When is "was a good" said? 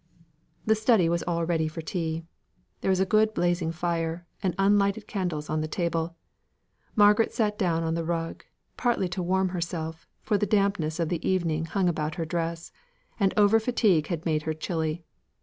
2.89-3.35